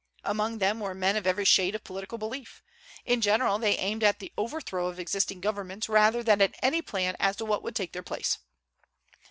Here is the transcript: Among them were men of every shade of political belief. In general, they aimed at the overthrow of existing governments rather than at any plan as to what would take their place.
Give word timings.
Among 0.23 0.57
them 0.57 0.79
were 0.79 0.95
men 0.95 1.15
of 1.15 1.27
every 1.27 1.45
shade 1.45 1.75
of 1.75 1.83
political 1.83 2.17
belief. 2.17 2.63
In 3.05 3.21
general, 3.21 3.59
they 3.59 3.77
aimed 3.77 4.03
at 4.03 4.17
the 4.17 4.33
overthrow 4.35 4.87
of 4.87 4.99
existing 4.99 5.41
governments 5.41 5.87
rather 5.87 6.23
than 6.23 6.41
at 6.41 6.55
any 6.63 6.81
plan 6.81 7.15
as 7.19 7.35
to 7.35 7.45
what 7.45 7.61
would 7.61 7.75
take 7.75 7.91
their 7.93 8.01
place. 8.01 8.39